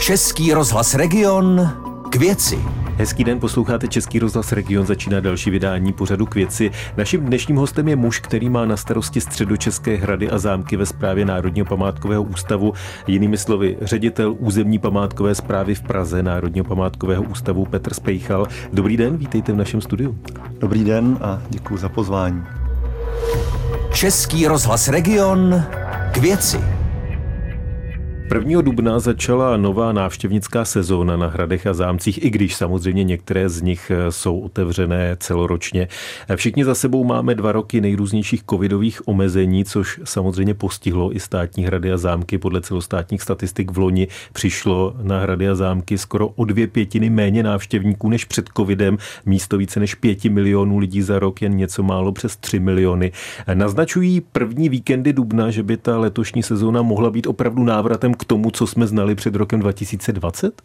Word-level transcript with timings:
Český 0.00 0.52
rozhlas 0.52 0.94
Region 0.94 1.72
k 2.10 2.16
věci. 2.16 2.58
Hezký 2.96 3.24
den, 3.24 3.40
posloucháte 3.40 3.88
Český 3.88 4.18
rozhlas 4.18 4.52
Region, 4.52 4.86
začíná 4.86 5.20
další 5.20 5.50
vydání 5.50 5.92
pořadu 5.92 6.26
k 6.26 6.34
věci. 6.34 6.70
Naším 6.96 7.20
dnešním 7.20 7.56
hostem 7.56 7.88
je 7.88 7.96
muž, 7.96 8.20
který 8.20 8.48
má 8.48 8.64
na 8.64 8.76
starosti 8.76 9.20
středočeské 9.20 9.96
hrady 9.96 10.30
a 10.30 10.38
zámky 10.38 10.76
ve 10.76 10.86
správě 10.86 11.24
Národního 11.24 11.66
památkového 11.66 12.22
ústavu. 12.22 12.72
Jinými 13.06 13.38
slovy, 13.38 13.76
ředitel 13.80 14.34
územní 14.38 14.78
památkové 14.78 15.34
zprávy 15.34 15.74
v 15.74 15.82
Praze 15.82 16.22
Národního 16.22 16.64
památkového 16.64 17.22
ústavu 17.22 17.66
Petr 17.66 17.94
Spejchal. 17.94 18.46
Dobrý 18.72 18.96
den, 18.96 19.16
vítejte 19.16 19.52
v 19.52 19.56
našem 19.56 19.80
studiu. 19.80 20.18
Dobrý 20.58 20.84
den 20.84 21.18
a 21.20 21.42
děkuji 21.50 21.76
za 21.76 21.88
pozvání. 21.88 22.42
Český 23.92 24.46
rozhlas 24.46 24.88
Region 24.88 25.64
k 26.12 26.16
věci. 26.16 26.60
1. 28.34 28.62
dubna 28.62 28.98
začala 28.98 29.56
nová 29.56 29.92
návštěvnická 29.92 30.64
sezóna 30.64 31.16
na 31.16 31.26
hradech 31.26 31.66
a 31.66 31.74
zámcích, 31.74 32.24
i 32.24 32.30
když 32.30 32.54
samozřejmě 32.54 33.04
některé 33.04 33.48
z 33.48 33.62
nich 33.62 33.90
eh, 33.90 34.12
jsou 34.12 34.40
otevřené 34.40 35.16
celoročně. 35.20 35.88
Eh, 36.28 36.36
všichni 36.36 36.64
za 36.64 36.74
sebou 36.74 37.04
máme 37.04 37.34
dva 37.34 37.52
roky 37.52 37.80
nejrůznějších 37.80 38.42
covidových 38.50 39.08
omezení, 39.08 39.64
což 39.64 40.00
samozřejmě 40.04 40.54
postihlo 40.54 41.16
i 41.16 41.20
státní 41.20 41.64
hrady 41.64 41.92
a 41.92 41.96
zámky. 41.96 42.38
Podle 42.38 42.60
celostátních 42.60 43.22
statistik 43.22 43.70
v 43.70 43.78
loni 43.78 44.08
přišlo 44.32 44.94
na 45.02 45.20
hrady 45.20 45.48
a 45.48 45.54
zámky 45.54 45.98
skoro 45.98 46.28
o 46.28 46.44
dvě 46.44 46.66
pětiny 46.66 47.10
méně 47.10 47.42
návštěvníků 47.42 48.08
než 48.08 48.24
před 48.24 48.48
covidem. 48.56 48.98
Místo 49.26 49.58
více 49.58 49.80
než 49.80 49.94
pěti 49.94 50.28
milionů 50.28 50.78
lidí 50.78 51.02
za 51.02 51.18
rok, 51.18 51.42
jen 51.42 51.56
něco 51.56 51.82
málo 51.82 52.12
přes 52.12 52.36
tři 52.36 52.60
miliony. 52.60 53.12
Eh, 53.46 53.54
naznačují 53.54 54.20
první 54.20 54.68
víkendy 54.68 55.12
dubna, 55.12 55.50
že 55.50 55.62
by 55.62 55.76
ta 55.76 55.98
letošní 55.98 56.42
sezóna 56.42 56.82
mohla 56.82 57.10
být 57.10 57.26
opravdu 57.26 57.64
návratem 57.64 58.14
k 58.20 58.24
tomu, 58.24 58.50
co 58.50 58.66
jsme 58.66 58.86
znali 58.86 59.14
před 59.14 59.34
rokem 59.34 59.60
2020? 59.60 60.62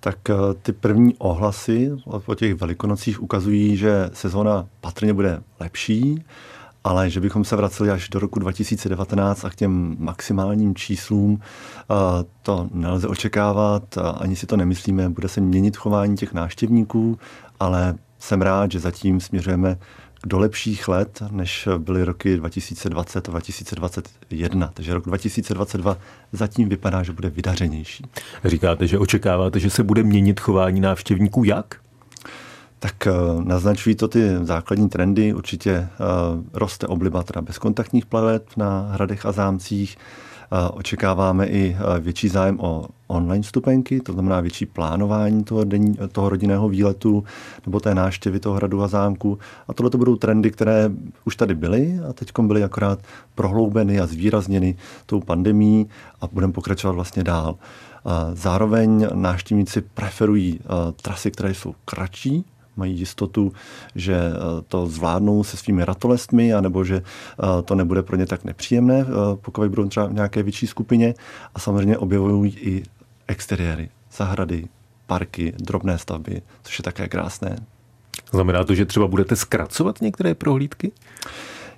Tak 0.00 0.30
eh, 0.30 0.34
ty 0.62 0.72
první 0.72 1.14
ohlasy 1.18 1.92
po 2.26 2.34
těch 2.34 2.54
velikonocích 2.54 3.22
ukazují, 3.22 3.76
že 3.76 4.10
sezóna 4.12 4.66
patrně 4.80 5.14
bude 5.14 5.42
lepší, 5.60 6.24
ale 6.84 7.10
že 7.10 7.20
bychom 7.20 7.44
se 7.44 7.56
vraceli 7.56 7.90
až 7.90 8.08
do 8.08 8.18
roku 8.18 8.38
2019 8.38 9.44
a 9.44 9.50
k 9.50 9.54
těm 9.54 9.96
maximálním 9.98 10.74
číslům, 10.74 11.40
eh, 11.40 11.84
to 12.42 12.68
nelze 12.72 13.08
očekávat, 13.08 13.98
ani 14.20 14.36
si 14.36 14.46
to 14.46 14.56
nemyslíme, 14.56 15.08
bude 15.08 15.28
se 15.28 15.40
měnit 15.40 15.76
chování 15.76 16.16
těch 16.16 16.32
návštěvníků, 16.32 17.18
ale 17.60 17.94
jsem 18.18 18.42
rád, 18.42 18.72
že 18.72 18.80
zatím 18.80 19.20
směřujeme 19.20 19.78
do 20.26 20.38
lepších 20.38 20.88
let, 20.88 21.22
než 21.30 21.68
byly 21.78 22.04
roky 22.04 22.36
2020 22.36 23.28
a 23.28 23.30
2021. 23.30 24.70
Takže 24.74 24.94
rok 24.94 25.04
2022 25.04 25.96
zatím 26.32 26.68
vypadá, 26.68 27.02
že 27.02 27.12
bude 27.12 27.30
vydařenější. 27.30 28.06
Říkáte, 28.44 28.86
že 28.86 28.98
očekáváte, 28.98 29.60
že 29.60 29.70
se 29.70 29.82
bude 29.82 30.02
měnit 30.02 30.40
chování 30.40 30.80
návštěvníků 30.80 31.44
jak? 31.44 31.76
Tak 32.78 33.06
eh, 33.06 33.12
naznačují 33.44 33.94
to 33.94 34.08
ty 34.08 34.20
základní 34.42 34.88
trendy. 34.88 35.34
Určitě 35.34 35.70
eh, 35.70 35.88
roste 36.52 36.86
obliba 36.86 37.22
teda 37.22 37.42
bezkontaktních 37.42 38.06
planet 38.06 38.44
na 38.56 38.88
hradech 38.92 39.26
a 39.26 39.32
zámcích. 39.32 39.96
Očekáváme 40.72 41.46
i 41.46 41.76
větší 42.00 42.28
zájem 42.28 42.60
o 42.60 42.86
online 43.06 43.42
vstupenky, 43.42 44.00
to 44.00 44.12
znamená 44.12 44.40
větší 44.40 44.66
plánování 44.66 45.44
toho, 45.44 45.64
denní, 45.64 45.96
toho 46.12 46.28
rodinného 46.28 46.68
výletu 46.68 47.24
nebo 47.66 47.80
té 47.80 47.94
náštěvy 47.94 48.40
toho 48.40 48.54
hradu 48.54 48.82
a 48.82 48.88
zámku. 48.88 49.38
A 49.68 49.72
tohle 49.72 49.90
to 49.90 49.98
budou 49.98 50.16
trendy, 50.16 50.50
které 50.50 50.90
už 51.24 51.36
tady 51.36 51.54
byly 51.54 52.00
a 52.10 52.12
teď 52.12 52.32
byly 52.40 52.64
akorát 52.64 52.98
prohloubeny 53.34 54.00
a 54.00 54.06
zvýrazněny 54.06 54.76
tou 55.06 55.20
pandemí 55.20 55.86
a 56.20 56.26
budeme 56.26 56.52
pokračovat 56.52 56.92
vlastně 56.92 57.24
dál. 57.24 57.56
Zároveň 58.32 59.06
návštěvníci 59.14 59.80
preferují 59.80 60.60
trasy, 61.02 61.30
které 61.30 61.54
jsou 61.54 61.74
kratší, 61.84 62.44
mají 62.76 62.98
jistotu, 62.98 63.52
že 63.94 64.14
eh, 64.14 64.62
to 64.68 64.86
zvládnou 64.86 65.44
se 65.44 65.56
svými 65.56 65.84
ratolestmi, 65.84 66.54
anebo 66.54 66.84
že 66.84 66.96
eh, 66.96 67.62
to 67.62 67.74
nebude 67.74 68.02
pro 68.02 68.16
ně 68.16 68.26
tak 68.26 68.44
nepříjemné, 68.44 69.00
eh, 69.00 69.06
pokud 69.36 69.68
budou 69.68 69.88
třeba 69.88 70.06
v 70.06 70.14
nějaké 70.14 70.42
větší 70.42 70.66
skupině. 70.66 71.14
A 71.54 71.58
samozřejmě 71.58 71.98
objevují 71.98 72.56
i 72.60 72.82
exteriéry, 73.28 73.88
zahrady, 74.16 74.68
parky, 75.06 75.52
drobné 75.58 75.98
stavby, 75.98 76.42
což 76.62 76.78
je 76.78 76.82
také 76.82 77.08
krásné. 77.08 77.56
Znamená 78.30 78.64
to, 78.64 78.74
že 78.74 78.84
třeba 78.84 79.06
budete 79.06 79.36
zkracovat 79.36 80.00
některé 80.00 80.34
prohlídky? 80.34 80.92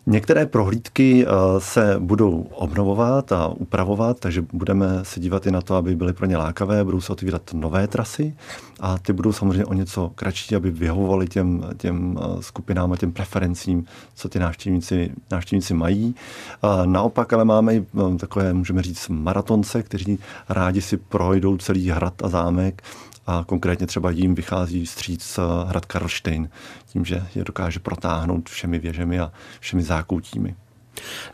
Některé 0.08 0.46
prohlídky 0.46 1.26
eh, 1.26 1.30
se 1.58 1.96
budou 1.98 2.46
obnovovat 2.54 3.32
a 3.32 3.48
upravovat, 3.48 4.20
takže 4.20 4.44
budeme 4.52 4.86
se 5.02 5.20
dívat 5.20 5.46
i 5.46 5.50
na 5.50 5.60
to, 5.60 5.74
aby 5.74 5.96
byly 5.96 6.12
pro 6.12 6.26
ně 6.26 6.36
lákavé, 6.36 6.84
budou 6.84 7.00
se 7.00 7.12
otvírat 7.12 7.42
nové 7.52 7.86
trasy 7.86 8.34
a 8.80 8.98
ty 8.98 9.12
budou 9.12 9.32
samozřejmě 9.32 9.64
o 9.64 9.72
něco 9.72 10.10
kratší, 10.14 10.56
aby 10.56 10.70
vyhovovaly 10.70 11.26
těm, 11.26 11.64
těm 11.76 12.18
eh, 12.20 12.42
skupinám 12.42 12.92
a 12.92 12.96
těm 12.96 13.12
preferencím, 13.12 13.84
co 14.14 14.28
ty 14.28 14.38
návštěvníci, 14.38 15.10
návštěvníci 15.30 15.74
mají. 15.74 16.14
A 16.62 16.86
naopak 16.86 17.32
ale 17.32 17.44
máme 17.44 17.74
i 17.74 17.86
eh, 18.14 18.18
takové, 18.18 18.52
můžeme 18.52 18.82
říct, 18.82 19.08
maratonce, 19.08 19.82
kteří 19.82 20.18
rádi 20.48 20.82
si 20.82 20.96
projdou 20.96 21.56
celý 21.56 21.90
hrad 21.90 22.14
a 22.22 22.28
zámek 22.28 22.82
a 23.26 23.44
konkrétně 23.46 23.86
třeba 23.86 24.10
jim 24.10 24.34
vychází 24.34 24.84
vstříc 24.84 25.38
hrad 25.66 25.86
Karlštejn, 25.86 26.50
tím, 26.86 27.04
že 27.04 27.26
je 27.34 27.44
dokáže 27.44 27.80
protáhnout 27.80 28.48
všemi 28.48 28.78
věžemi 28.78 29.20
a 29.20 29.32
všemi 29.60 29.82
zákoutími. 29.82 30.54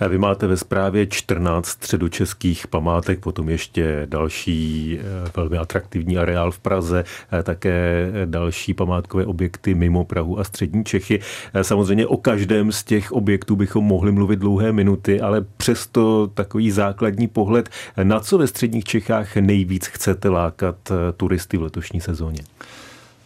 Vy 0.09 0.19
máte 0.19 0.47
ve 0.47 0.56
zprávě 0.56 1.06
14 1.06 1.67
středočeských 1.67 2.67
památek, 2.67 3.21
potom 3.21 3.49
ještě 3.49 4.06
další 4.06 4.99
eh, 5.00 5.31
velmi 5.37 5.59
atraktivní 5.59 6.19
areál 6.19 6.50
v 6.50 6.59
Praze, 6.59 7.05
eh, 7.33 7.43
také 7.43 8.11
další 8.25 8.75
památkové 8.75 9.27
objekty 9.27 9.75
mimo 9.75 10.05
Prahu 10.05 10.39
a 10.39 10.45
střední 10.45 10.84
Čechy. 10.84 11.21
Eh, 11.55 11.65
samozřejmě 11.65 12.06
o 12.06 12.17
každém 12.17 12.73
z 12.73 12.84
těch 12.84 13.12
objektů 13.12 13.56
bychom 13.56 13.84
mohli 13.84 14.12
mluvit 14.12 14.39
dlouhé 14.39 14.73
minuty, 14.73 15.21
ale 15.21 15.45
přesto 15.56 16.27
takový 16.34 16.71
základní 16.71 17.29
pohled, 17.29 17.69
na 18.03 18.21
co 18.21 18.39
ve 18.39 18.47
středních 18.47 18.84
Čechách 18.84 19.37
nejvíc 19.37 19.87
chcete 19.87 20.29
lákat 20.29 20.77
turisty 21.17 21.56
v 21.56 21.62
letošní 21.62 22.00
sezóně? 22.00 22.43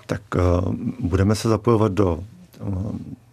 Tak 0.06 0.22
budeme 1.00 1.34
se 1.34 1.48
zapojovat 1.48 1.92
do 1.92 2.24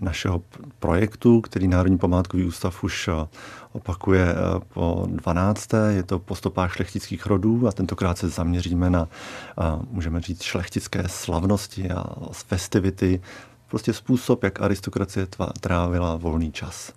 našeho 0.01 0.41
projektu, 0.79 1.41
který 1.41 1.67
Národní 1.67 1.97
památkový 1.97 2.45
ústav 2.45 2.84
už 2.84 3.07
eh, 3.07 3.28
opakuje 3.72 4.25
eh, 4.31 4.35
po 4.73 5.07
12. 5.09 5.69
Je 5.89 6.03
to 6.03 6.19
po 6.19 6.35
stopách 6.35 6.75
šlechtických 6.75 7.25
rodů 7.25 7.67
a 7.67 7.72
tentokrát 7.72 8.17
se 8.17 8.29
zaměříme 8.29 8.89
na, 8.89 9.07
eh, 9.07 9.63
můžeme 9.91 10.22
říct, 10.22 10.41
šlechtické 10.41 11.03
slavnosti 11.07 11.91
a 11.91 12.03
festivity, 12.31 13.22
prostě 13.67 13.94
způsob, 13.94 14.44
jak 14.44 14.61
aristokracie 14.61 15.28
trávila 15.61 16.16
volný 16.16 16.51
čas. 16.51 16.94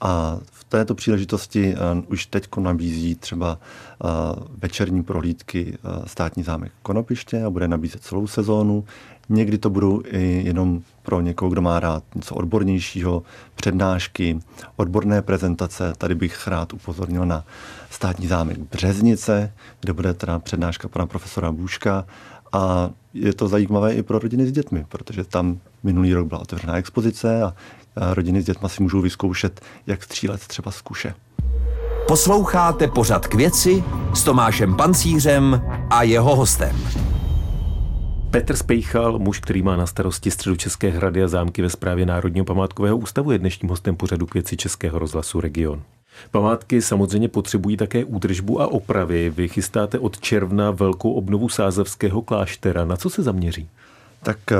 A 0.00 0.38
v 0.52 0.64
této 0.64 0.94
příležitosti 0.94 1.74
už 2.06 2.26
teď 2.26 2.48
nabízí 2.58 3.14
třeba 3.14 3.58
večerní 4.58 5.02
prohlídky 5.02 5.78
státní 6.06 6.42
zámek 6.42 6.72
Konopiště 6.82 7.44
a 7.44 7.50
bude 7.50 7.68
nabízet 7.68 8.02
celou 8.02 8.26
sezónu. 8.26 8.84
Někdy 9.32 9.58
to 9.58 9.70
budou 9.70 10.02
i 10.06 10.42
jenom 10.44 10.80
pro 11.02 11.20
někoho, 11.20 11.50
kdo 11.50 11.62
má 11.62 11.80
rád 11.80 12.04
něco 12.14 12.34
odbornějšího, 12.34 13.22
přednášky, 13.54 14.40
odborné 14.76 15.22
prezentace. 15.22 15.92
Tady 15.98 16.14
bych 16.14 16.48
rád 16.48 16.72
upozornil 16.72 17.26
na 17.26 17.44
státní 17.90 18.26
zámek 18.26 18.58
Březnice, 18.58 19.52
kde 19.80 19.92
bude 19.92 20.14
teda 20.14 20.38
přednáška 20.38 20.88
pana 20.88 21.06
profesora 21.06 21.52
Bůžka 21.52 22.04
a 22.52 22.90
je 23.14 23.32
to 23.32 23.48
zajímavé 23.48 23.94
i 23.94 24.02
pro 24.02 24.18
rodiny 24.18 24.46
s 24.46 24.52
dětmi, 24.52 24.86
protože 24.88 25.24
tam 25.24 25.58
minulý 25.82 26.14
rok 26.14 26.26
byla 26.26 26.40
otevřená 26.40 26.76
expozice 26.76 27.42
a 27.42 27.54
rodiny 28.14 28.42
s 28.42 28.44
dětmi 28.44 28.68
si 28.68 28.82
můžou 28.82 29.00
vyzkoušet, 29.00 29.60
jak 29.86 30.02
střílet 30.02 30.46
třeba 30.46 30.70
z 30.70 30.80
kuše. 30.80 31.14
Posloucháte 32.08 32.88
pořad 32.88 33.26
k 33.26 33.34
věci 33.34 33.84
s 34.14 34.22
Tomášem 34.22 34.76
Pancířem 34.76 35.62
a 35.90 36.02
jeho 36.02 36.36
hostem. 36.36 36.76
Petr 38.30 38.56
Spejchal, 38.56 39.18
muž, 39.18 39.38
který 39.40 39.62
má 39.62 39.76
na 39.76 39.86
starosti 39.86 40.30
středu 40.30 40.56
České 40.56 40.90
hrady 40.90 41.22
a 41.22 41.28
zámky 41.28 41.62
ve 41.62 41.70
správě 41.70 42.06
Národního 42.06 42.44
památkového 42.44 42.96
ústavu, 42.96 43.30
je 43.30 43.38
dnešním 43.38 43.70
hostem 43.70 43.96
pořadu 43.96 44.26
k 44.26 44.34
věci 44.34 44.56
Českého 44.56 44.98
rozhlasu 44.98 45.40
Region. 45.40 45.82
Památky 46.30 46.82
samozřejmě 46.82 47.28
potřebují 47.28 47.76
také 47.76 48.04
údržbu 48.04 48.60
a 48.60 48.66
opravy. 48.66 49.32
Vy 49.36 49.48
chystáte 49.48 49.98
od 49.98 50.20
června 50.20 50.70
velkou 50.70 51.12
obnovu 51.12 51.48
Sázavského 51.48 52.22
kláštera. 52.22 52.84
Na 52.84 52.96
co 52.96 53.10
se 53.10 53.22
zaměří? 53.22 53.68
Tak 54.22 54.38
eh, 54.52 54.56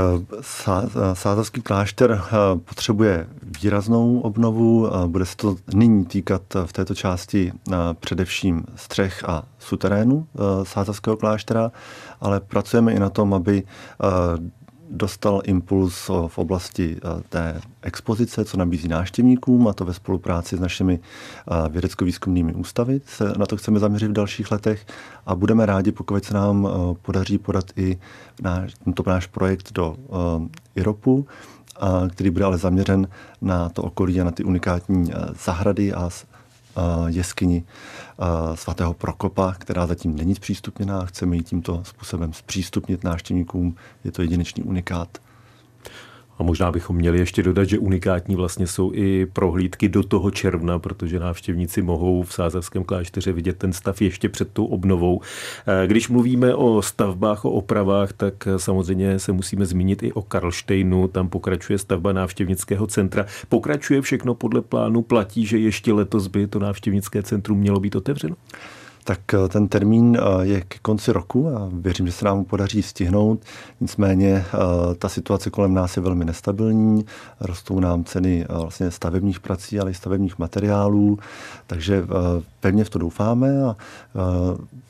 Sázavský 1.13 1.63
klášter 1.63 2.11
eh, 2.23 2.59
potřebuje 2.59 3.27
výraznou 3.63 4.21
obnovu. 4.21 4.89
Bude 5.07 5.27
se 5.27 5.37
to 5.37 5.57
nyní 5.75 6.05
týkat 6.05 6.43
eh, 6.57 6.67
v 6.67 6.73
této 6.73 6.95
části 6.95 7.53
především 8.01 8.65
střech 8.77 9.25
a 9.29 9.45
suterénu 9.59 10.27
Sázavského 10.63 11.17
kláštera, 11.17 11.73
ale 12.21 12.41
pracujeme 12.41 12.93
i 12.93 12.99
na 12.99 13.11
tom, 13.11 13.35
aby 13.35 13.63
dostal 14.91 15.43
impuls 15.45 16.11
v 16.27 16.39
oblasti 16.39 16.97
té 17.29 17.61
expozice, 17.83 18.45
co 18.45 18.57
nabízí 18.57 18.89
návštěvníkům, 18.89 19.69
a 19.69 19.73
to 19.73 19.85
ve 19.85 19.95
spolupráci 19.95 20.57
s 20.57 20.61
našimi 20.61 21.01
vědecko-výzkumnými 21.69 22.55
ústavy. 22.55 23.01
Se 23.07 23.33
na 23.37 23.47
to 23.47 23.57
chceme 23.57 23.79
zaměřit 23.79 24.09
v 24.09 24.13
dalších 24.13 24.51
letech 24.51 24.87
a 25.27 25.35
budeme 25.35 25.67
rádi, 25.67 25.93
pokud 25.93 26.25
se 26.25 26.35
nám 26.35 26.69
podaří 27.03 27.39
podat 27.39 27.65
i 27.77 27.99
náš, 28.43 28.75
tento 28.85 29.03
náš 29.07 29.27
projekt 29.27 29.73
do 29.73 29.97
IROPu, 30.75 31.27
který 32.11 32.31
bude 32.31 32.45
ale 32.45 32.59
zaměřen 32.59 33.09
na 33.41 33.69
to 33.69 33.83
okolí 33.83 34.21
a 34.21 34.25
na 34.25 34.31
ty 34.31 34.45
unikátní 34.45 35.13
zahrady 35.45 35.93
a 35.93 36.11
jeskyni 37.07 37.65
svatého 38.55 38.95
Prokopa, 38.95 39.55
která 39.59 39.87
zatím 39.87 40.17
není 40.17 40.35
zpřístupněná. 40.35 41.07
Chceme 41.07 41.37
ji 41.37 41.43
tímto 41.43 41.85
způsobem 41.85 42.33
zpřístupnit 42.33 43.05
návštěvníkům. 43.05 43.77
Je 44.05 44.13
to 44.13 44.23
jedinečný 44.23 44.63
unikát. 44.63 45.19
A 46.41 46.43
možná 46.43 46.73
bychom 46.73 46.97
měli 46.97 47.19
ještě 47.19 47.43
dodat, 47.43 47.65
že 47.65 47.79
unikátní 47.79 48.37
vlastně 48.37 48.67
jsou 48.67 48.93
i 48.95 49.27
prohlídky 49.33 49.89
do 49.89 50.03
toho 50.03 50.31
června, 50.31 50.79
protože 50.79 51.21
návštěvníci 51.21 51.83
mohou 51.83 52.23
v 52.23 52.33
Sázavském 52.33 52.85
klášteře 52.85 53.33
vidět 53.33 53.59
ten 53.59 53.73
stav 53.73 54.03
ještě 54.03 54.29
před 54.29 54.53
tou 54.53 54.65
obnovou. 54.65 55.21
Eh, 55.67 55.87
když 55.87 56.09
mluvíme 56.09 56.55
o 56.55 56.83
stavbách, 56.83 57.45
o 57.45 57.51
opravách, 57.51 58.13
tak 58.13 58.49
samozřejmě 58.57 59.19
se 59.19 59.33
musíme 59.33 59.67
zmínit 59.67 60.03
i 60.03 60.13
o 60.13 60.23
Karlštejnu. 60.23 61.09
Tam 61.09 61.29
pokračuje 61.29 61.79
stavba 61.79 62.13
návštěvnického 62.13 62.87
centra. 62.87 63.27
Pokračuje 63.49 64.01
všechno 64.03 64.35
podle 64.35 64.61
plánu, 64.61 65.03
platí, 65.03 65.47
že 65.47 65.59
ještě 65.59 65.93
letos 65.93 66.27
by 66.27 66.47
to 66.47 66.59
návštěvnické 66.59 67.23
centrum 67.23 67.59
mělo 67.59 67.81
být 67.81 67.97
otevřeno? 67.97 68.37
Tak 69.05 69.35
eh, 69.35 69.49
ten 69.49 69.69
termín 69.69 70.19
eh, 70.21 70.47
je 70.47 70.61
k 70.61 70.79
konci 70.79 71.13
roku 71.13 71.49
a 71.49 71.69
věřím, 71.73 72.07
že 72.07 72.13
se 72.13 72.25
nám 72.25 72.45
podaří 72.45 72.83
stihnout. 72.83 73.41
Nicméně 73.81 74.29
eh, 74.29 74.95
ta 74.95 75.09
situace 75.09 75.51
kolem 75.51 75.75
nás 75.75 75.97
je 75.97 76.03
velmi 76.03 76.25
nestabilní, 76.25 77.05
rostou 77.41 77.81
nám 77.81 78.05
ceny 78.05 78.47
vlastně 78.49 78.91
stavebních 78.91 79.41
prací, 79.41 79.81
ale 79.81 79.91
i 79.91 79.95
stavebních 79.95 80.39
materiálů, 80.39 81.19
takže 81.67 82.05
pevně 82.61 82.85
v 82.85 82.91
to 82.91 82.99
doufáme 82.99 83.63
a 83.65 83.77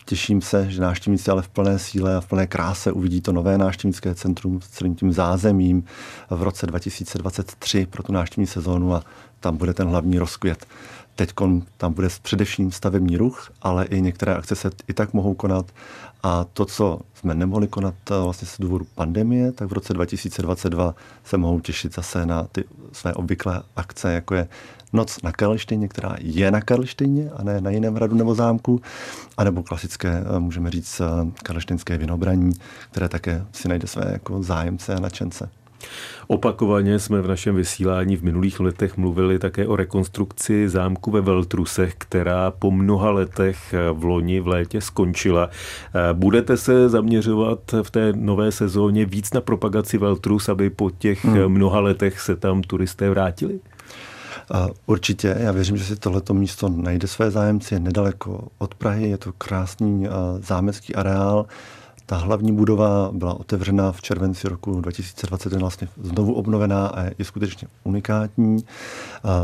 těším 0.04 0.42
se, 0.42 0.70
že 0.70 0.80
návštěvníci 0.80 1.30
ale 1.30 1.42
v 1.42 1.48
plné 1.48 1.78
síle 1.78 2.16
a 2.16 2.20
v 2.20 2.26
plné 2.26 2.46
kráse 2.46 2.92
uvidí 2.92 3.20
to 3.20 3.32
nové 3.32 3.58
návštěvnické 3.58 4.14
centrum 4.14 4.60
s 4.60 4.68
celým 4.68 4.94
tím 4.94 5.12
zázemím 5.12 5.84
v 6.30 6.42
roce 6.42 6.66
2023 6.66 7.86
pro 7.86 8.02
tu 8.02 8.12
návštěvní 8.12 8.46
sezónu 8.46 8.94
a 8.94 9.02
tam 9.40 9.56
bude 9.56 9.74
ten 9.74 9.88
hlavní 9.88 10.18
rozkvět. 10.18 10.66
Teď 11.14 11.30
tam 11.76 11.92
bude 11.92 12.08
především 12.22 12.72
stavební 12.72 13.16
ruch, 13.16 13.52
ale 13.62 13.84
i 13.84 14.00
některé 14.00 14.34
akce 14.34 14.56
se 14.56 14.70
i 14.88 14.94
tak 14.94 15.12
mohou 15.12 15.34
konat. 15.34 15.66
A 16.22 16.44
to, 16.44 16.64
co 16.64 17.00
jsme 17.14 17.34
nemohli 17.34 17.68
konat 17.68 17.94
eh, 18.10 18.14
vlastně 18.22 18.48
z 18.48 18.60
důvodu 18.60 18.86
pandemie, 18.94 19.52
tak 19.52 19.68
v 19.68 19.72
roce 19.72 19.94
2022 19.94 20.94
se 21.24 21.36
mohou 21.36 21.60
těšit 21.60 21.94
zase 21.94 22.26
na 22.26 22.44
ty 22.52 22.64
své 22.92 23.14
obvyklé 23.14 23.62
akce, 23.76 24.12
jako 24.12 24.34
je 24.34 24.48
Noc 24.92 25.22
na 25.22 25.32
Karlštejně, 25.32 25.88
která 25.88 26.16
je 26.18 26.50
na 26.50 26.60
Karlštejně 26.60 27.30
a 27.30 27.42
ne 27.42 27.60
na 27.60 27.70
jiném 27.70 27.94
hradu 27.94 28.16
nebo 28.16 28.34
zámku, 28.34 28.80
anebo 29.36 29.62
klasické, 29.62 30.24
eh, 30.36 30.38
můžeme 30.38 30.70
říct, 30.70 31.00
eh, 31.00 31.30
karlštejnské 31.42 31.98
vinobraní, 31.98 32.52
které 32.90 33.08
také 33.08 33.44
si 33.52 33.68
najde 33.68 33.86
své 33.86 34.08
jako 34.12 34.42
zájemce 34.42 34.94
a 34.94 35.00
nadšence. 35.00 35.50
Opakovaně 36.26 36.98
jsme 36.98 37.22
v 37.22 37.28
našem 37.28 37.56
vysílání 37.56 38.16
v 38.16 38.22
minulých 38.22 38.60
letech 38.60 38.96
mluvili 38.96 39.38
také 39.38 39.66
o 39.66 39.76
rekonstrukci 39.76 40.68
zámku 40.68 41.10
ve 41.10 41.20
Veltrusech, 41.20 41.94
která 41.98 42.50
po 42.50 42.70
mnoha 42.70 43.10
letech 43.10 43.74
v 43.92 44.04
loni 44.04 44.40
v 44.40 44.48
létě 44.48 44.80
skončila. 44.80 45.50
Budete 46.12 46.56
se 46.56 46.88
zaměřovat 46.88 47.58
v 47.82 47.90
té 47.90 48.12
nové 48.16 48.52
sezóně 48.52 49.06
víc 49.06 49.32
na 49.32 49.40
propagaci 49.40 49.98
Veltrus, 49.98 50.48
aby 50.48 50.70
po 50.70 50.90
těch 50.90 51.24
hmm. 51.24 51.48
mnoha 51.48 51.80
letech 51.80 52.20
se 52.20 52.36
tam 52.36 52.62
turisté 52.62 53.10
vrátili? 53.10 53.60
Určitě, 54.86 55.36
já 55.38 55.52
věřím, 55.52 55.76
že 55.76 55.84
si 55.84 55.96
tohleto 55.96 56.34
místo 56.34 56.68
najde 56.68 57.08
své 57.08 57.30
zájemci, 57.30 57.74
je 57.74 57.80
nedaleko 57.80 58.48
od 58.58 58.74
Prahy, 58.74 59.10
je 59.10 59.18
to 59.18 59.32
krásný 59.32 60.06
zámecký 60.40 60.94
areál, 60.94 61.46
ta 62.10 62.16
hlavní 62.16 62.52
budova 62.52 63.10
byla 63.12 63.40
otevřena 63.40 63.92
v 63.92 64.02
červenci 64.02 64.48
roku 64.48 64.80
2021, 64.80 65.58
vlastně 65.58 65.88
znovu 66.02 66.34
obnovená 66.34 66.86
a 66.86 67.04
je 67.04 67.24
skutečně 67.24 67.68
unikátní. 67.84 68.64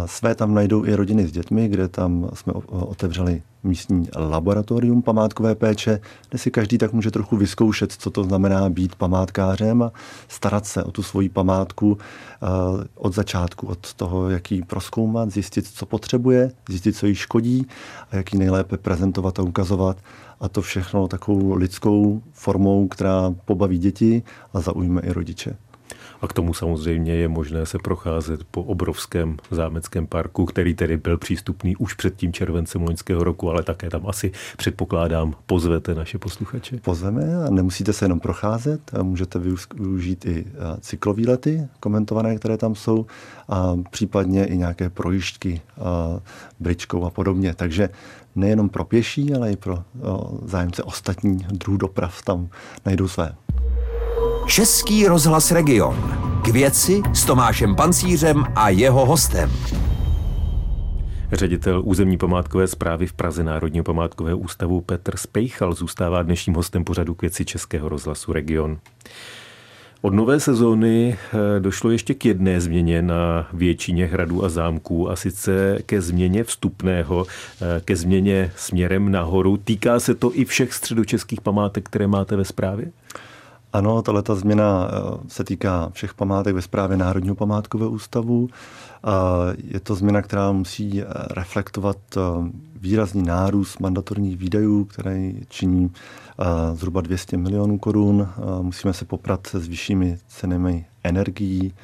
Své 0.07 0.35
tam 0.35 0.55
najdou 0.55 0.85
i 0.85 0.95
rodiny 0.95 1.27
s 1.27 1.33
dětmi, 1.33 1.69
kde 1.69 1.89
tam 1.89 2.31
jsme 2.35 2.53
otevřeli 2.69 3.43
místní 3.63 4.09
laboratorium 4.17 5.03
památkové 5.03 5.55
péče, 5.55 6.01
kde 6.31 6.39
si 6.39 6.51
každý 6.51 6.79
tak 6.79 6.93
může 6.93 7.11
trochu 7.11 7.37
vyzkoušet, 7.37 7.93
co 7.93 8.11
to 8.11 8.25
znamená 8.25 8.71
být 8.71 8.95
památkářem 8.95 9.83
a 9.83 9.93
starat 10.29 10.67
se 10.67 10.85
o 10.85 10.91
tu 10.91 11.03
svoji 11.03 11.29
památku 11.29 11.99
od 12.95 13.15
začátku, 13.15 13.67
od 13.67 13.95
toho, 13.95 14.31
jak 14.31 14.51
ji 14.51 14.63
proskoumat, 14.63 15.31
zjistit, 15.31 15.67
co 15.67 15.87
potřebuje, 15.87 16.51
zjistit, 16.69 16.97
co 16.97 17.07
jí 17.07 17.15
škodí 17.15 17.67
a 18.11 18.17
jak 18.17 18.33
ji 18.33 18.39
nejlépe 18.39 18.77
prezentovat 18.77 19.39
a 19.39 19.43
ukazovat 19.43 19.97
a 20.41 20.49
to 20.49 20.63
všechno 20.63 21.09
takovou 21.09 21.55
lidskou 21.55 22.23
formou, 22.33 22.89
která 22.89 23.35
pobaví 23.45 23.79
děti 23.79 24.23
a 24.53 24.61
zaujme 24.61 25.01
i 25.01 25.13
rodiče. 25.13 25.57
A 26.21 26.27
k 26.27 26.33
tomu 26.33 26.55
samozřejmě 26.55 27.15
je 27.15 27.29
možné 27.29 27.67
se 27.67 27.79
procházet 27.79 28.45
po 28.51 28.63
obrovském 28.63 29.37
zámeckém 29.51 30.07
parku, 30.07 30.47
který 30.47 30.75
tedy 30.75 30.97
byl 30.97 31.19
přístupný 31.19 31.77
už 31.77 31.95
před 31.95 32.17
tím 32.17 32.33
červencem 32.33 32.83
loňského 32.83 33.25
roku, 33.25 33.51
ale 33.51 33.63
také 33.63 33.91
tam 33.91 34.03
asi 34.07 34.33
předpokládám 34.57 35.35
pozvete 35.47 35.95
naše 35.95 36.19
posluchače. 36.19 36.77
Pozveme 36.77 37.47
a 37.47 37.51
nemusíte 37.51 37.93
se 37.93 38.05
jenom 38.05 38.21
procházet, 38.21 38.81
můžete 39.03 39.39
využít 39.75 40.27
i 40.27 40.47
cyklový 40.81 41.27
lety 41.27 41.69
komentované, 41.81 42.37
které 42.37 42.57
tam 42.57 42.75
jsou 42.75 43.07
a 43.49 43.77
případně 43.91 44.47
i 44.47 44.57
nějaké 44.57 44.91
projížďky 44.91 45.61
bričkou 46.61 47.05
a 47.05 47.11
podobně. 47.11 47.55
Takže 47.55 47.89
nejenom 48.37 48.69
pro 48.69 48.85
pěší, 48.85 49.35
ale 49.35 49.53
i 49.53 49.57
pro 49.57 49.83
zájemce 50.45 50.83
ostatní 50.83 51.47
druhů 51.51 51.77
doprav 51.77 52.23
tam 52.23 52.49
najdou 52.87 53.09
své. 53.09 53.35
Český 54.47 55.07
rozhlas 55.07 55.51
Region. 55.51 55.97
K 56.45 56.49
věci 56.49 57.03
s 57.13 57.25
Tomášem 57.25 57.77
Pancířem 57.77 58.45
a 58.55 58.69
jeho 58.69 59.07
hostem. 59.07 59.51
Ředitel 61.33 61.83
územní 61.85 62.19
památkové 62.19 62.67
zprávy 62.67 63.07
v 63.07 63.13
Praze 63.13 63.45
Národního 63.45 63.85
památkového 63.85 64.39
ústavu 64.39 64.81
Petr 64.81 65.17
Spejchal 65.17 65.75
zůstává 65.75 66.23
dnešním 66.23 66.57
hostem 66.57 66.85
pořadu 66.85 67.15
k 67.15 67.23
věci 67.23 67.45
Českého 67.45 67.89
rozhlasu 67.89 68.33
Region. 68.33 68.79
Od 70.03 70.15
nové 70.15 70.41
sezóny 70.41 71.19
eh, 71.19 71.61
došlo 71.61 71.91
ještě 71.91 72.15
k 72.15 72.25
jedné 72.25 72.61
změně 72.61 73.03
na 73.03 73.49
většině 73.53 74.07
hradů 74.07 74.45
a 74.45 74.49
zámků 74.49 75.11
a 75.11 75.17
sice 75.17 75.79
ke 75.87 76.01
změně 76.01 76.45
vstupného, 76.45 77.27
eh, 77.27 77.81
ke 77.85 77.97
změně 77.97 78.53
směrem 78.57 79.13
nahoru. 79.13 79.57
Týká 79.57 80.01
se 80.01 80.15
to 80.15 80.31
i 80.35 80.45
všech 80.45 80.73
středočeských 80.75 81.41
památek, 81.41 81.87
které 81.87 82.07
máte 82.07 82.37
ve 82.37 82.45
správě? 82.45 82.91
Ano, 83.77 84.03
tato 84.03 84.37
změna 84.37 84.89
eh, 84.89 85.19
se 85.29 85.45
týká 85.45 85.89
všech 85.93 86.15
památek 86.15 86.55
ve 86.55 86.63
správě 86.63 86.97
Národního 86.97 87.35
památkového 87.35 87.91
ústavu. 87.91 88.49
Je 89.65 89.81
to 89.81 89.95
změna, 89.95 90.23
která 90.23 90.53
musí 90.53 91.03
eh, 91.03 91.07
reflektovat 91.31 91.97
eh, 92.17 92.21
výrazný 92.81 93.23
nárůst 93.23 93.81
mandatorních 93.81 94.37
výdajů, 94.37 94.85
které 94.85 95.33
činí 95.49 95.93
zhruba 96.75 97.01
200 97.01 97.37
milionů 97.37 97.79
korun. 97.79 98.29
Musíme 98.63 98.93
se 98.93 99.05
poprat 99.05 99.47
se 99.47 99.61
s 99.61 99.69
vyššími 99.69 100.19
cenami 100.29 100.87
energií, 101.05 101.75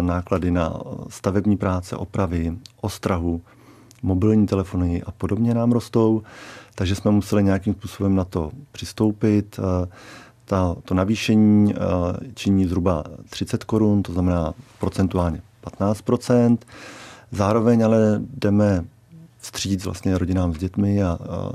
náklady 0.00 0.50
na 0.50 0.80
stavební 1.08 1.56
práce, 1.56 1.96
opravy, 1.96 2.58
ostrahu, 2.80 3.40
mobilní 4.02 4.46
telefony 4.46 5.02
a 5.06 5.10
podobně 5.10 5.54
nám 5.54 5.72
rostou, 5.72 6.22
takže 6.74 6.94
jsme 6.94 7.10
museli 7.10 7.44
nějakým 7.44 7.74
způsobem 7.74 8.14
na 8.14 8.24
to 8.24 8.50
přistoupit. 8.72 9.60
Ta, 10.50 10.76
to 10.84 10.94
navýšení 10.94 11.74
uh, 11.74 11.80
činí 12.34 12.66
zhruba 12.66 13.04
30 13.28 13.64
korun, 13.64 14.02
to 14.02 14.12
znamená 14.12 14.54
procentuálně 14.78 15.42
15% 15.78 16.58
Zároveň 17.32 17.84
ale 17.84 18.20
jdeme 18.34 18.84
vstříc 19.38 19.84
vlastně 19.84 20.18
rodinám 20.18 20.54
s 20.54 20.58
dětmi 20.58 21.02
a, 21.02 21.18
a 21.30 21.52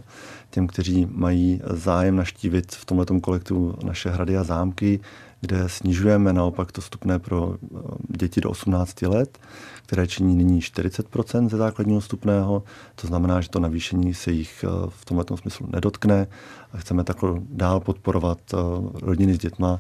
těm, 0.50 0.68
kteří 0.68 1.08
mají 1.12 1.62
zájem 1.70 2.16
naštívit 2.16 2.72
v 2.72 2.86
tomto 2.86 3.20
kolektivu 3.20 3.76
naše 3.84 4.10
hrady 4.10 4.38
a 4.38 4.44
zámky, 4.44 5.00
kde 5.46 5.70
snižujeme 5.70 6.34
naopak 6.34 6.72
to 6.72 6.82
vstupné 6.82 7.20
pro 7.20 7.56
eh, 7.56 7.78
děti 8.18 8.42
do 8.42 8.50
18 8.50 9.02
let, 9.02 9.40
které 9.86 10.08
činí 10.08 10.36
nyní 10.36 10.62
40% 10.62 11.50
ze 11.50 11.58
základního 11.58 12.00
vstupného. 12.00 12.64
To 12.96 13.08
znamená, 13.08 13.42
že 13.42 13.50
to 13.50 13.60
navýšení 13.60 14.14
se 14.14 14.32
jich 14.32 14.64
eh, 14.64 14.90
v 14.90 15.06
tomto 15.06 15.38
smyslu 15.38 15.68
nedotkne 15.72 16.28
a 16.74 16.78
chceme 16.78 17.04
takhle 17.04 17.32
dál 17.50 17.80
podporovat 17.80 18.40
eh, 18.54 18.58
rodiny 19.02 19.34
s 19.34 19.38
dětma 19.38 19.80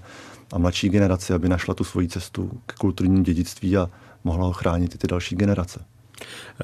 a 0.53 0.57
mladší 0.57 0.89
generaci, 0.89 1.34
aby 1.34 1.50
našla 1.50 1.74
tu 1.74 1.84
svoji 1.84 2.07
cestu 2.07 2.51
k 2.65 2.74
kulturnímu 2.74 3.24
dědictví 3.24 3.77
a 3.77 3.89
mohla 4.24 4.45
ho 4.45 4.53
chránit 4.53 4.95
i 4.95 4.98
ty 4.98 5.07
další 5.07 5.36
generace. 5.36 5.95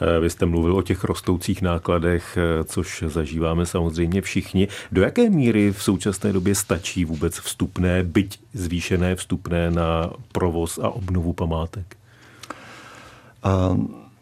Eh, 0.01 0.19
vy 0.19 0.29
jste 0.29 0.45
mluvil 0.45 0.75
o 0.75 0.81
těch 0.81 1.03
rostoucích 1.03 1.61
nákladech, 1.61 2.37
eh, 2.37 2.63
což 2.63 3.03
zažíváme 3.07 3.65
samozřejmě 3.65 4.21
všichni. 4.21 4.67
Do 4.91 5.01
jaké 5.01 5.29
míry 5.29 5.71
v 5.71 5.83
současné 5.83 6.33
době 6.33 6.55
stačí 6.55 7.05
vůbec 7.05 7.39
vstupné, 7.39 8.03
byť 8.03 8.39
zvýšené 8.53 9.15
vstupné 9.15 9.71
na 9.71 10.09
provoz 10.31 10.77
a 10.77 10.89
obnovu 10.89 11.33
památek? 11.33 11.97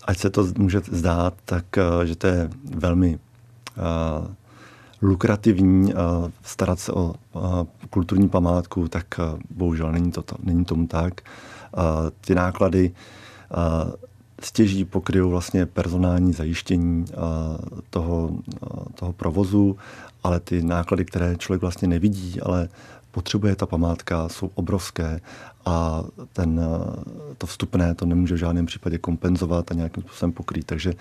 ať 0.05 0.17
se 0.17 0.29
to 0.29 0.47
může 0.57 0.79
zdát, 0.79 1.33
tak 1.45 1.65
že 2.03 2.15
to 2.15 2.27
je 2.27 2.49
velmi 2.63 3.19
lukrativní 5.01 5.93
starat 6.43 6.79
se 6.79 6.91
o 6.93 7.15
kulturní 7.89 8.29
památku, 8.29 8.87
tak 8.87 9.05
bohužel 9.49 9.91
není, 9.91 10.11
to, 10.11 10.23
není 10.43 10.65
tomu 10.65 10.87
tak. 10.87 11.21
Ty 12.21 12.35
náklady 12.35 12.91
stěží 14.41 14.85
pokryjou 14.85 15.29
vlastně 15.29 15.65
personální 15.65 16.33
zajištění 16.33 17.05
toho, 17.89 18.29
toho 18.95 19.13
provozu, 19.13 19.77
ale 20.23 20.39
ty 20.39 20.63
náklady, 20.63 21.05
které 21.05 21.35
člověk 21.37 21.61
vlastně 21.61 21.87
nevidí, 21.87 22.41
ale 22.41 22.69
potřebuje 23.11 23.55
ta 23.55 23.65
památka, 23.65 24.29
jsou 24.29 24.51
obrovské 24.55 25.21
a 25.65 26.03
ten, 26.33 26.61
to 27.37 27.47
vstupné 27.47 27.95
to 27.95 28.05
nemůže 28.05 28.35
v 28.35 28.37
žádném 28.37 28.65
případě 28.65 28.97
kompenzovat 28.97 29.71
a 29.71 29.73
nějakým 29.73 30.03
způsobem 30.03 30.31
pokrýt. 30.31 30.65
Takže 30.65 30.93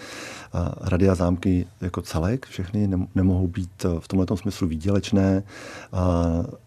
rady 0.81 1.09
a 1.09 1.15
zámky 1.15 1.67
jako 1.81 2.03
celek 2.03 2.47
všechny 2.47 2.91
nemohou 3.15 3.47
být 3.47 3.87
v 3.99 4.09
tomto 4.09 4.37
smyslu 4.37 4.69
výdělečné 4.69 5.43
a, 5.93 6.03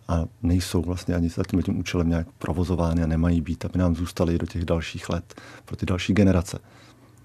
a 0.07 0.25
nejsou 0.43 0.81
vlastně 0.81 1.15
ani 1.15 1.29
za 1.29 1.43
tím 1.43 1.79
účelem 1.79 2.09
nějak 2.09 2.27
provozovány 2.37 3.03
a 3.03 3.07
nemají 3.07 3.41
být, 3.41 3.65
aby 3.65 3.79
nám 3.79 3.95
zůstaly 3.95 4.37
do 4.37 4.45
těch 4.45 4.65
dalších 4.65 5.09
let 5.09 5.41
pro 5.65 5.75
ty 5.75 5.85
další 5.85 6.13
generace 6.13 6.59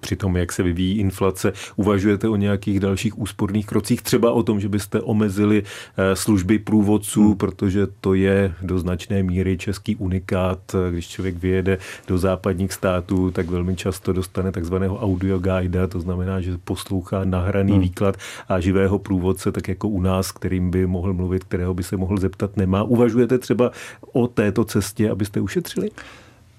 při 0.00 0.16
tom, 0.16 0.36
jak 0.36 0.52
se 0.52 0.62
vyvíjí 0.62 0.98
inflace. 0.98 1.52
Uvažujete 1.76 2.28
o 2.28 2.36
nějakých 2.36 2.80
dalších 2.80 3.18
úsporných 3.18 3.66
krocích, 3.66 4.02
třeba 4.02 4.32
o 4.32 4.42
tom, 4.42 4.60
že 4.60 4.68
byste 4.68 5.00
omezili 5.00 5.62
eh, 5.62 6.16
služby 6.16 6.58
průvodců, 6.58 7.24
hmm. 7.24 7.36
protože 7.36 7.86
to 8.00 8.14
je 8.14 8.54
do 8.62 8.78
značné 8.78 9.22
míry 9.22 9.58
český 9.58 9.96
unikát. 9.96 10.58
Když 10.90 11.08
člověk 11.08 11.36
vyjede 11.36 11.78
do 12.08 12.18
západních 12.18 12.72
států, 12.72 13.30
tak 13.30 13.46
velmi 13.46 13.76
často 13.76 14.12
dostane 14.12 14.52
takzvaného 14.52 14.98
audio 14.98 15.38
guida, 15.38 15.86
to 15.86 16.00
znamená, 16.00 16.40
že 16.40 16.58
poslouchá 16.64 17.24
nahraný 17.24 17.72
hmm. 17.72 17.80
výklad 17.80 18.16
a 18.48 18.60
živého 18.60 18.98
průvodce, 18.98 19.52
tak 19.52 19.68
jako 19.68 19.88
u 19.88 20.00
nás, 20.00 20.32
kterým 20.32 20.70
by 20.70 20.86
mohl 20.86 21.12
mluvit, 21.12 21.44
kterého 21.44 21.74
by 21.74 21.82
se 21.82 21.96
mohl 21.96 22.16
zeptat, 22.16 22.56
nemá. 22.56 22.82
Uvažujete 22.82 23.38
třeba 23.38 23.70
o 24.12 24.26
této 24.26 24.64
cestě, 24.64 25.10
abyste 25.10 25.40
ušetřili? 25.40 25.90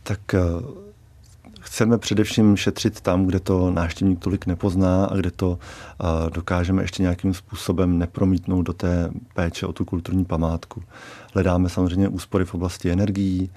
Tak 0.03 0.34
eh, 0.34 0.39
Chceme 1.67 1.97
především 1.97 2.57
šetřit 2.57 3.01
tam, 3.01 3.25
kde 3.25 3.39
to 3.39 3.71
návštěvník 3.71 4.19
tolik 4.19 4.45
nepozná 4.45 5.05
a 5.05 5.15
kde 5.15 5.31
to 5.31 5.59
dokážeme 6.33 6.83
ještě 6.83 7.03
nějakým 7.03 7.33
způsobem 7.33 8.00
nepromítnout 8.00 8.62
do 8.62 8.74
té 8.74 9.09
péče 9.33 9.65
o 9.65 9.74
tu 9.74 9.86
kulturní 9.86 10.25
památku. 10.25 10.83
Hledáme 11.33 11.69
samozřejmě 11.69 12.07
úspory 12.07 12.45
v 12.45 12.53
oblasti 12.53 12.91
energií, 12.91 13.50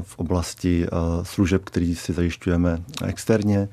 v 0.00 0.18
oblasti 0.18 0.86
služeb, 1.22 1.64
který 1.64 1.94
si 1.94 2.12
zajišťujeme 2.12 2.82
externě, 3.04 3.68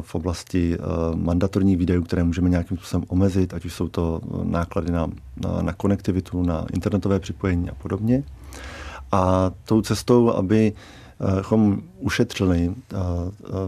v 0.00 0.14
oblasti 0.14 0.78
mandatorních 1.14 1.76
výdajů, 1.76 2.02
které 2.02 2.24
můžeme 2.24 2.48
nějakým 2.48 2.76
způsobem 2.76 3.04
omezit, 3.08 3.54
ať 3.54 3.64
už 3.64 3.72
jsou 3.72 3.88
to 3.88 4.20
náklady 4.42 4.92
na, 4.92 5.06
na, 5.36 5.62
na 5.62 5.72
konektivitu, 5.72 6.42
na 6.42 6.66
internetové 6.72 7.20
připojení 7.20 7.70
a 7.70 7.74
podobně. 7.74 8.22
A 9.12 9.50
tou 9.64 9.82
cestou, 9.82 10.30
aby 10.30 10.72
chom 11.42 11.82
ušetřili 11.98 12.74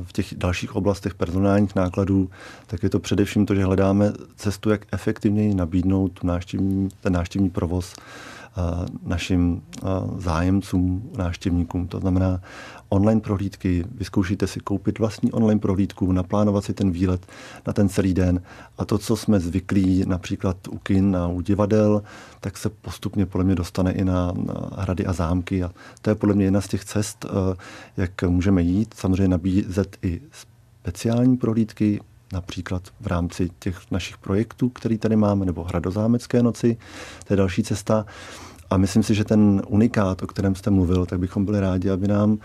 v 0.04 0.12
těch 0.12 0.35
dalších 0.35 0.76
oblastech 0.76 1.14
personálních 1.14 1.75
nákladů, 1.75 2.30
tak 2.66 2.83
je 2.83 2.90
to 2.90 2.99
především 2.99 3.47
to, 3.47 3.54
že 3.54 3.64
hledáme 3.64 4.12
cestu, 4.37 4.71
jak 4.71 4.87
efektivněji 4.92 5.54
nabídnout 5.54 6.09
tu 6.09 6.26
návštěvní, 6.26 6.88
ten 7.00 7.12
návštěvní 7.12 7.50
provoz 7.50 7.95
našim 9.07 9.62
zájemcům, 10.19 11.11
návštěvníkům. 11.16 11.88
To 11.88 12.00
znamená 12.00 12.40
online 12.88 13.21
prohlídky, 13.21 13.85
vyzkoušíte 13.95 14.47
si 14.47 14.61
koupit 14.61 14.99
vlastní 14.99 15.33
online 15.33 15.61
prohlídku, 15.61 16.12
naplánovat 16.12 16.64
si 16.64 16.75
ten 16.75 16.90
výlet 16.90 17.26
na 17.66 17.73
ten 17.73 17.88
celý 17.88 18.14
den 18.14 18.42
a 18.78 18.85
to, 18.85 18.99
co 18.99 19.16
jsme 19.16 19.40
zvyklí 19.40 20.04
například 20.07 20.57
u 20.69 20.78
kin 20.78 21.16
a 21.16 21.26
u 21.26 21.40
divadel, 21.40 22.02
tak 22.40 22.59
se 22.59 22.69
postupně 22.69 23.26
podle 23.26 23.45
mě 23.45 23.54
dostane 23.54 23.92
i 23.92 24.04
na, 24.04 24.33
na 24.33 24.71
hrady 24.76 25.07
a 25.07 25.12
zámky 25.12 25.62
a 25.62 25.71
to 26.02 26.11
je 26.11 26.14
podle 26.14 26.35
mě 26.35 26.45
jedna 26.45 26.61
z 26.61 26.69
těch 26.69 26.85
cest, 26.85 27.25
eh, 27.25 27.57
jak 27.97 28.23
můžeme 28.23 28.62
jít. 28.62 28.95
Samozřejmě 28.95 29.28
nabízet 29.28 29.97
i 30.02 30.21
speciální 30.83 31.37
prohlídky, 31.37 32.00
například 32.32 32.82
v 33.00 33.06
rámci 33.06 33.50
těch 33.58 33.90
našich 33.90 34.18
projektů, 34.18 34.68
který 34.68 34.99
tady 34.99 35.16
máme, 35.16 35.46
nebo 35.46 35.64
Hradozámecké 35.64 36.42
noci, 36.42 36.76
to 37.26 37.32
je 37.32 37.37
další 37.37 37.62
cesta. 37.62 38.06
A 38.70 38.76
myslím 38.76 39.02
si, 39.02 39.14
že 39.14 39.25
ten 39.25 39.62
unikát, 39.68 40.22
o 40.22 40.26
kterém 40.26 40.54
jste 40.54 40.70
mluvil, 40.70 41.06
tak 41.06 41.18
bychom 41.18 41.44
byli 41.44 41.60
rádi, 41.60 41.90
aby 41.90 42.08
nám 42.08 42.30
uh, 42.30 42.38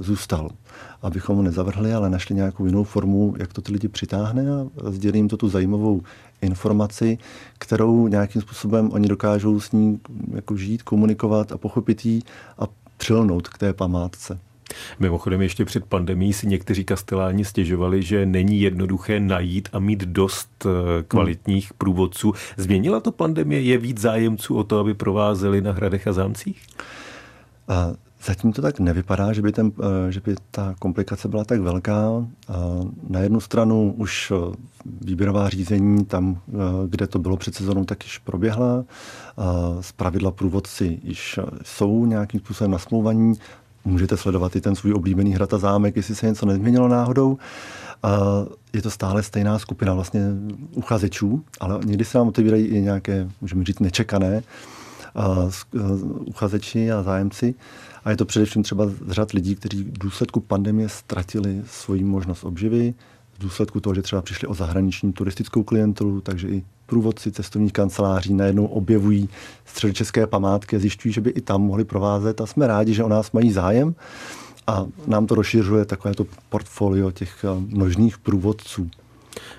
zůstal. 0.00 0.50
Abychom 1.02 1.36
ho 1.36 1.42
nezavrhli, 1.42 1.94
ale 1.94 2.10
našli 2.10 2.34
nějakou 2.34 2.66
jinou 2.66 2.84
formu, 2.84 3.34
jak 3.38 3.52
to 3.52 3.62
ty 3.62 3.72
lidi 3.72 3.88
přitáhne 3.88 4.42
a 4.86 4.90
sdělí 4.90 5.18
jim 5.18 5.28
to 5.28 5.36
tu 5.36 5.48
zajímavou 5.48 6.02
informaci, 6.42 7.18
kterou 7.58 8.08
nějakým 8.08 8.42
způsobem 8.42 8.90
oni 8.92 9.08
dokážou 9.08 9.60
s 9.60 9.72
ní 9.72 10.00
jako 10.34 10.56
žít, 10.56 10.82
komunikovat 10.82 11.52
a 11.52 11.58
pochopit 11.58 12.06
ji 12.06 12.22
a 12.58 12.64
přilnout 12.96 13.48
k 13.48 13.58
té 13.58 13.72
památce. 13.72 14.38
Mimochodem 14.98 15.42
ještě 15.42 15.64
před 15.64 15.84
pandemí 15.84 16.32
si 16.32 16.46
někteří 16.46 16.84
kasteláni 16.84 17.44
stěžovali, 17.44 18.02
že 18.02 18.26
není 18.26 18.60
jednoduché 18.60 19.20
najít 19.20 19.68
a 19.72 19.78
mít 19.78 20.04
dost 20.04 20.66
eh, 20.66 21.02
kvalitních 21.02 21.70
hmm. 21.70 21.78
průvodců. 21.78 22.32
Změnila 22.56 23.00
to 23.00 23.12
pandemie? 23.12 23.60
Je 23.60 23.78
víc 23.78 24.00
zájemců 24.00 24.56
o 24.56 24.64
to, 24.64 24.78
aby 24.78 24.94
provázeli 24.94 25.60
na 25.60 25.72
hradech 25.72 26.06
a 26.06 26.12
zámcích? 26.12 26.62
A 27.68 27.92
zatím 28.24 28.52
to 28.52 28.62
tak 28.62 28.80
nevypadá, 28.80 29.32
že 29.32 29.42
by, 29.42 29.52
ten, 29.52 29.72
eh, 29.80 30.12
že 30.12 30.20
by 30.20 30.34
ta 30.50 30.74
komplikace 30.78 31.28
byla 31.28 31.44
tak 31.44 31.60
velká. 31.60 32.26
A 32.48 32.54
na 33.08 33.20
jednu 33.20 33.40
stranu 33.40 33.94
už 33.96 34.32
eh, 34.36 34.56
výběrová 35.00 35.48
řízení 35.48 36.04
tam, 36.04 36.40
kde 36.88 37.06
to 37.06 37.18
bylo 37.18 37.36
před 37.36 37.54
sezónou, 37.54 37.84
tak 37.84 38.04
již 38.04 38.18
proběhla. 38.18 38.84
Z 39.80 39.92
pravidla 39.92 40.30
průvodci 40.30 41.00
již 41.02 41.38
jsou 41.62 42.06
nějakým 42.06 42.40
způsobem 42.40 42.70
nasmouvaní 42.70 43.34
můžete 43.84 44.16
sledovat 44.16 44.56
i 44.56 44.60
ten 44.60 44.74
svůj 44.74 44.92
oblíbený 44.94 45.34
hrad 45.34 45.54
a 45.54 45.58
zámek, 45.58 45.96
jestli 45.96 46.14
se 46.14 46.26
něco 46.26 46.46
nezměnilo 46.46 46.88
náhodou. 46.88 47.38
Je 48.72 48.82
to 48.82 48.90
stále 48.90 49.22
stejná 49.22 49.58
skupina 49.58 49.94
vlastně 49.94 50.22
uchazečů, 50.74 51.44
ale 51.60 51.80
někdy 51.84 52.04
se 52.04 52.18
nám 52.18 52.28
otevírají 52.28 52.66
i 52.66 52.80
nějaké, 52.82 53.28
můžeme 53.40 53.64
říct, 53.64 53.80
nečekané 53.80 54.42
uchazeči 56.26 56.92
a 56.92 57.02
zájemci. 57.02 57.54
A 58.04 58.10
je 58.10 58.16
to 58.16 58.24
především 58.24 58.62
třeba 58.62 58.86
z 58.86 59.10
řad 59.10 59.32
lidí, 59.32 59.54
kteří 59.54 59.82
v 59.82 59.98
důsledku 59.98 60.40
pandemie 60.40 60.88
ztratili 60.88 61.62
svoji 61.66 62.04
možnost 62.04 62.44
obživy, 62.44 62.94
v 63.34 63.42
důsledku 63.42 63.80
toho, 63.80 63.94
že 63.94 64.02
třeba 64.02 64.22
přišli 64.22 64.48
o 64.48 64.54
zahraniční 64.54 65.12
turistickou 65.12 65.62
klientelu, 65.62 66.20
takže 66.20 66.48
i 66.48 66.64
průvodci 66.86 67.32
cestovních 67.32 67.72
kanceláří 67.72 68.34
najednou 68.34 68.66
objevují 68.66 69.28
středočeské 69.64 70.26
památky 70.26 70.76
a 70.76 70.78
zjišťují, 70.78 71.14
že 71.14 71.20
by 71.20 71.30
i 71.30 71.40
tam 71.40 71.62
mohli 71.62 71.84
provázet 71.84 72.40
a 72.40 72.46
jsme 72.46 72.66
rádi, 72.66 72.94
že 72.94 73.04
o 73.04 73.08
nás 73.08 73.32
mají 73.32 73.52
zájem 73.52 73.94
a 74.66 74.86
nám 75.06 75.26
to 75.26 75.34
rozšiřuje 75.34 75.84
takovéto 75.84 76.26
portfolio 76.48 77.10
těch 77.10 77.44
eh, 77.44 77.60
množných 77.76 78.18
průvodců. 78.18 78.90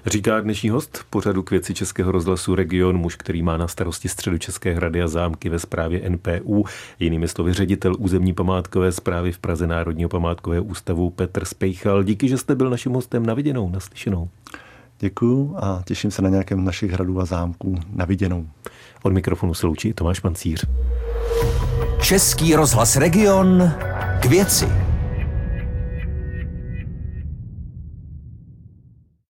Říká 0.06 0.42
dnešní 0.42 0.70
host 0.70 1.06
pořadu 1.10 1.44
k 1.44 1.52
věci 1.52 1.74
Českého 1.74 2.12
rozhlasu 2.12 2.56
Region, 2.56 2.98
muž, 2.98 3.16
který 3.16 3.42
má 3.42 3.58
na 3.58 3.68
starosti 3.68 4.10
středu 4.10 4.38
České 4.38 4.74
hrady 4.74 5.02
a 5.02 5.08
zámky 5.08 5.50
ve 5.50 5.60
správě 5.60 6.10
NPU, 6.10 6.66
jinými 7.00 7.28
slovy 7.28 7.54
ředitel 7.54 7.96
územní 8.00 8.34
památkové 8.34 8.92
zprávy 8.92 9.32
v 9.32 9.40
Praze 9.40 9.68
Národního 9.68 10.10
památkového 10.10 10.64
ústavu 10.64 11.10
Petr 11.10 11.46
Spejchal. 11.46 12.04
Díky, 12.04 12.28
že 12.28 12.38
jste 12.38 12.56
byl 12.56 12.70
naším 12.70 12.92
hostem 12.92 13.26
na 13.26 13.34
viděnou, 13.34 13.70
naslyšenou. 13.70 14.30
Děkuju 15.00 15.56
a 15.58 15.82
těším 15.86 16.12
se 16.12 16.22
na 16.22 16.30
nějakém 16.30 16.66
našich 16.66 16.92
hradů 16.92 17.22
a 17.22 17.26
zámků 17.26 17.76
na 17.96 18.06
viděnou. 18.06 18.48
Od 19.04 19.14
mikrofonu 19.14 19.54
se 19.54 19.68
loučí 19.68 19.94
Tomáš 19.94 20.20
Pancíř. 20.20 20.66
Český 22.02 22.56
rozhlas 22.56 22.96
Region 22.96 23.72
k 24.22 24.26
věci. 24.26 24.85